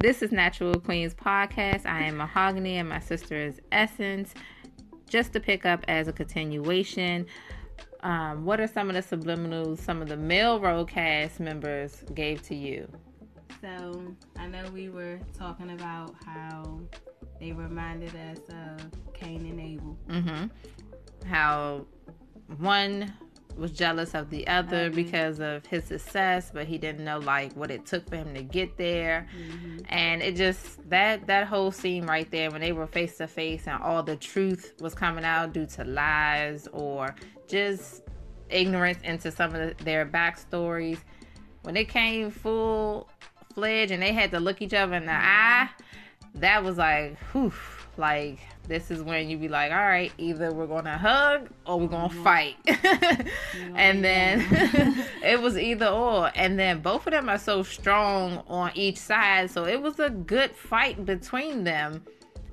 This 0.00 0.22
is 0.22 0.32
Natural 0.32 0.80
Queens 0.80 1.12
Podcast. 1.12 1.84
I 1.84 2.04
am 2.04 2.16
Mahogany 2.16 2.78
and 2.78 2.88
my 2.88 3.00
sister 3.00 3.36
is 3.36 3.60
Essence. 3.70 4.32
Just 5.10 5.34
to 5.34 5.40
pick 5.40 5.66
up 5.66 5.84
as 5.88 6.08
a 6.08 6.12
continuation, 6.12 7.26
um, 8.02 8.46
what 8.46 8.60
are 8.60 8.66
some 8.66 8.88
of 8.88 8.94
the 8.94 9.16
subliminals 9.16 9.76
some 9.76 10.00
of 10.00 10.08
the 10.08 10.16
male 10.16 10.58
role 10.58 10.86
cast 10.86 11.38
members 11.38 12.02
gave 12.14 12.40
to 12.44 12.54
you? 12.54 12.90
So 13.60 14.02
I 14.38 14.46
know 14.46 14.70
we 14.72 14.88
were 14.88 15.20
talking 15.36 15.72
about 15.72 16.14
how 16.24 16.80
they 17.38 17.52
reminded 17.52 18.16
us 18.16 18.38
of 18.48 18.90
Cain 19.12 19.44
and 19.44 19.60
Abel. 19.60 19.98
Mm-hmm. 20.08 21.28
How 21.28 21.84
one 22.56 23.12
was 23.60 23.70
jealous 23.72 24.14
of 24.14 24.30
the 24.30 24.46
other 24.48 24.86
mm-hmm. 24.86 24.96
because 24.96 25.38
of 25.38 25.66
his 25.66 25.84
success, 25.84 26.50
but 26.52 26.66
he 26.66 26.78
didn't 26.78 27.04
know 27.04 27.18
like 27.18 27.52
what 27.54 27.70
it 27.70 27.86
took 27.86 28.08
for 28.08 28.16
him 28.16 28.34
to 28.34 28.42
get 28.42 28.76
there. 28.76 29.28
Mm-hmm. 29.38 29.78
And 29.88 30.22
it 30.22 30.34
just 30.34 30.88
that 30.88 31.26
that 31.26 31.46
whole 31.46 31.70
scene 31.70 32.06
right 32.06 32.28
there 32.30 32.50
when 32.50 32.62
they 32.62 32.72
were 32.72 32.86
face 32.86 33.18
to 33.18 33.26
face 33.26 33.66
and 33.66 33.82
all 33.82 34.02
the 34.02 34.16
truth 34.16 34.74
was 34.80 34.94
coming 34.94 35.24
out 35.24 35.52
due 35.52 35.66
to 35.66 35.84
lies 35.84 36.66
or 36.72 37.14
just 37.46 38.02
ignorance 38.48 38.98
into 39.04 39.30
some 39.30 39.54
of 39.54 39.76
the, 39.78 39.84
their 39.84 40.06
backstories. 40.06 40.98
When 41.62 41.74
they 41.74 41.84
came 41.84 42.30
full 42.30 43.08
fledged 43.54 43.92
and 43.92 44.02
they 44.02 44.12
had 44.12 44.30
to 44.30 44.40
look 44.40 44.62
each 44.62 44.74
other 44.74 44.94
in 44.94 45.06
the 45.06 45.12
eye, 45.12 45.68
that 46.36 46.64
was 46.64 46.78
like, 46.78 47.18
whew, 47.32 47.52
like 47.96 48.38
this 48.66 48.90
is 48.90 49.02
when 49.02 49.28
you 49.28 49.36
be 49.36 49.48
like, 49.48 49.72
all 49.72 49.78
right, 49.78 50.12
either 50.18 50.52
we're 50.52 50.66
gonna 50.66 50.96
hug 50.96 51.48
or 51.66 51.80
we're 51.80 51.88
gonna 51.88 52.08
mm-hmm. 52.08 52.22
fight. 52.22 52.56
and 53.74 54.04
then 54.04 54.46
it 55.24 55.40
was 55.40 55.58
either 55.58 55.88
or. 55.88 56.30
And 56.34 56.58
then 56.58 56.80
both 56.80 57.06
of 57.06 57.12
them 57.12 57.28
are 57.28 57.38
so 57.38 57.62
strong 57.62 58.42
on 58.46 58.70
each 58.74 58.98
side, 58.98 59.50
so 59.50 59.64
it 59.64 59.80
was 59.80 59.98
a 59.98 60.10
good 60.10 60.52
fight 60.52 61.04
between 61.04 61.64
them, 61.64 62.04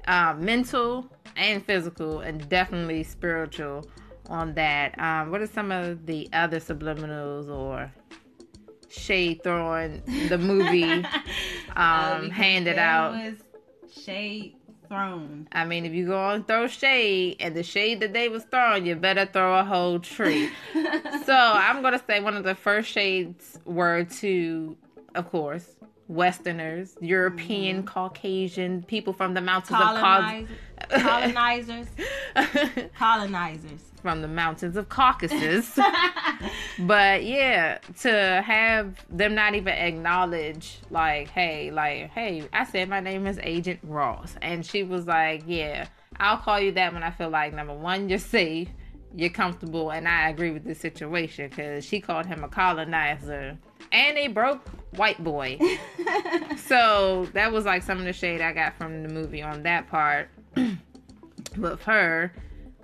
uh, 0.07 0.35
mental 0.37 1.11
and 1.35 1.63
physical, 1.65 2.21
and 2.21 2.47
definitely 2.49 3.03
spiritual 3.03 3.87
on 4.29 4.53
that. 4.55 4.97
Um, 4.99 5.31
what 5.31 5.41
are 5.41 5.47
some 5.47 5.71
of 5.71 6.05
the 6.05 6.27
other 6.33 6.59
subliminals 6.59 7.49
or 7.49 7.91
shade 8.89 9.43
throwing 9.43 10.01
the 10.29 10.37
movie 10.37 11.05
um, 11.75 12.29
handed 12.29 12.77
out? 12.77 13.35
shade 14.03 14.55
thrown. 14.87 15.47
I 15.51 15.65
mean, 15.65 15.85
if 15.85 15.93
you 15.93 16.07
go 16.07 16.29
and 16.29 16.47
throw 16.47 16.67
shade, 16.67 17.37
and 17.39 17.55
the 17.55 17.63
shade 17.63 17.99
that 18.01 18.13
they 18.13 18.29
was 18.29 18.43
throwing, 18.45 18.85
you 18.85 18.95
better 18.95 19.25
throw 19.25 19.59
a 19.59 19.63
whole 19.63 19.99
tree. 19.99 20.49
so 21.25 21.35
I'm 21.35 21.81
gonna 21.81 22.01
say 22.07 22.19
one 22.19 22.35
of 22.35 22.43
the 22.43 22.55
first 22.55 22.89
shades 22.89 23.59
were 23.65 24.03
to, 24.05 24.77
of 25.15 25.29
course, 25.29 25.75
Westerners, 26.07 26.95
European, 27.01 27.77
mm-hmm. 27.77 27.87
Caucasian 27.87 28.83
people 28.83 29.13
from 29.13 29.33
the 29.33 29.41
mountains 29.41 29.77
Colonize- 29.77 30.43
of 30.43 30.49
colonizers, 30.89 31.87
colonizers 32.97 33.81
from 34.01 34.21
the 34.21 34.27
mountains 34.27 34.77
of 34.77 34.89
Caucasus. 34.89 35.77
but 36.79 37.23
yeah, 37.23 37.79
to 38.01 38.41
have 38.45 39.05
them 39.09 39.35
not 39.35 39.55
even 39.55 39.73
acknowledge, 39.73 40.79
like, 40.89 41.29
hey, 41.29 41.71
like, 41.71 42.09
hey, 42.11 42.47
I 42.53 42.63
said 42.65 42.89
my 42.89 42.99
name 42.99 43.27
is 43.27 43.39
Agent 43.43 43.79
Ross, 43.83 44.35
and 44.41 44.65
she 44.65 44.83
was 44.83 45.07
like, 45.07 45.43
yeah, 45.45 45.87
I'll 46.19 46.37
call 46.37 46.59
you 46.59 46.71
that 46.73 46.93
when 46.93 47.03
I 47.03 47.11
feel 47.11 47.29
like 47.29 47.53
number 47.53 47.73
one, 47.73 48.09
you're 48.09 48.19
safe, 48.19 48.69
you're 49.15 49.29
comfortable, 49.29 49.91
and 49.91 50.07
I 50.07 50.29
agree 50.29 50.51
with 50.51 50.63
this 50.63 50.79
situation 50.79 51.49
because 51.49 51.83
she 51.83 51.99
called 51.99 52.25
him 52.25 52.43
a 52.43 52.47
colonizer 52.47 53.57
and 53.91 54.17
a 54.17 54.27
broke 54.27 54.67
white 54.95 55.23
boy. 55.23 55.57
so 56.57 57.27
that 57.33 57.51
was 57.51 57.65
like 57.65 57.83
some 57.83 57.99
of 57.99 58.05
the 58.05 58.13
shade 58.13 58.41
I 58.41 58.53
got 58.53 58.77
from 58.77 59.03
the 59.03 59.09
movie 59.09 59.41
on 59.41 59.63
that 59.63 59.87
part. 59.87 60.29
with 61.57 61.81
her 61.83 62.33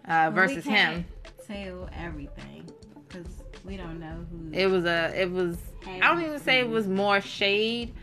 uh, 0.07 0.31
versus 0.31 0.65
him. 0.65 1.05
Tell 1.47 1.89
everything 1.93 2.69
because 3.07 3.27
we 3.65 3.77
don't 3.77 3.99
know 3.99 4.25
who. 4.31 4.49
It 4.51 4.67
was 4.67 4.85
a. 4.85 5.13
It 5.19 5.31
was. 5.31 5.57
I 5.85 5.99
don't 5.99 6.23
even 6.23 6.39
say 6.39 6.59
it 6.59 6.69
was 6.69 6.87
more 6.87 7.21
shade 7.21 7.93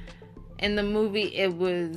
in 0.59 0.77
the 0.77 0.83
movie. 0.83 1.35
It 1.35 1.55
was 1.55 1.97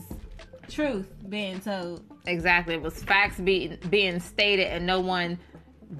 truth 0.70 1.08
being 1.30 1.60
told. 1.60 2.04
Exactly. 2.26 2.76
It 2.76 2.82
was 2.82 3.02
facts 3.04 3.40
being 3.40 3.78
being 3.90 4.20
stated, 4.20 4.68
and 4.68 4.86
no 4.86 5.00
one 5.00 5.38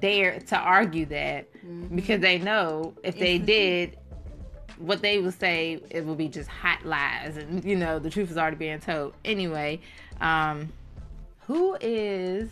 dared 0.00 0.46
to 0.48 0.56
argue 0.56 1.06
that 1.06 1.52
mm-hmm. 1.54 1.94
because 1.94 2.20
they 2.20 2.38
know 2.38 2.94
if 3.02 3.14
it's 3.14 3.18
they 3.18 3.38
the 3.38 3.46
did. 3.46 3.92
Truth. 3.92 4.00
What 4.78 5.02
they 5.02 5.20
would 5.20 5.38
say, 5.38 5.80
it 5.88 6.04
would 6.04 6.18
be 6.18 6.26
just 6.26 6.48
hot 6.48 6.84
lies, 6.84 7.36
and 7.36 7.64
you 7.64 7.76
know 7.76 8.00
the 8.00 8.10
truth 8.10 8.28
is 8.32 8.36
already 8.36 8.56
being 8.56 8.80
told. 8.80 9.14
Anyway, 9.24 9.80
um, 10.20 10.72
who 11.46 11.76
is 11.80 12.50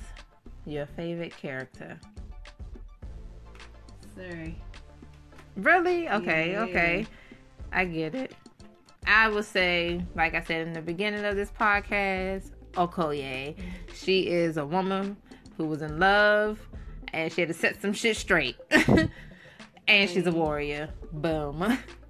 your 0.67 0.87
favorite 0.87 1.37
character? 1.37 1.99
Sorry. 4.15 4.59
Really? 5.57 6.09
Okay, 6.09 6.53
yeah. 6.53 6.63
okay. 6.63 7.07
I 7.73 7.85
get 7.85 8.15
it. 8.15 8.35
I 9.07 9.29
would 9.29 9.45
say, 9.45 10.05
like 10.15 10.35
I 10.35 10.43
said 10.43 10.67
in 10.67 10.73
the 10.73 10.83
beginning 10.83 11.25
of 11.25 11.37
this 11.37 11.51
podcast, 11.51 12.53
Okoye. 12.75 13.57
She 13.95 14.29
is 14.29 14.57
a 14.57 14.65
woman 14.65 15.17
who 15.57 15.67
was 15.67 15.83
in 15.83 15.99
love 15.99 16.59
and 17.13 17.33
she 17.33 17.43
had 17.43 17.49
to 17.49 17.55
set 17.55 17.81
some 17.81 17.93
shit 17.93 18.17
straight. 18.17 18.57
and 19.89 20.11
she's 20.11 20.27
a 20.27 20.33
warrior. 20.33 20.91
Boom. 21.13 21.79